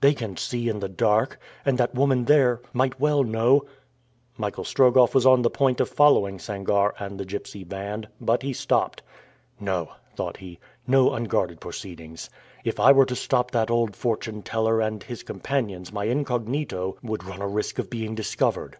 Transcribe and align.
They 0.00 0.14
can 0.14 0.36
see 0.36 0.68
in 0.68 0.78
the 0.78 0.88
dark; 0.88 1.40
and 1.64 1.76
that 1.76 1.92
woman 1.92 2.26
there 2.26 2.60
might 2.72 3.00
well 3.00 3.24
know" 3.24 3.64
Michael 4.38 4.62
Strogoff 4.62 5.12
was 5.12 5.26
on 5.26 5.42
the 5.42 5.50
point 5.50 5.80
of 5.80 5.88
following 5.88 6.38
Sangarre 6.38 6.92
and 7.00 7.18
the 7.18 7.26
gypsy 7.26 7.68
band, 7.68 8.06
but 8.20 8.44
he 8.44 8.52
stopped. 8.52 9.02
"No," 9.58 9.88
thought 10.14 10.36
he, 10.36 10.60
"no 10.86 11.12
unguarded 11.12 11.60
proceedings. 11.60 12.30
If 12.64 12.78
I 12.78 12.92
were 12.92 13.06
to 13.06 13.16
stop 13.16 13.50
that 13.50 13.72
old 13.72 13.96
fortune 13.96 14.42
teller 14.42 14.80
and 14.80 15.02
his 15.02 15.24
companions 15.24 15.92
my 15.92 16.04
incognito 16.04 16.96
would 17.02 17.24
run 17.24 17.42
a 17.42 17.48
risk 17.48 17.80
of 17.80 17.90
being 17.90 18.14
discovered. 18.14 18.76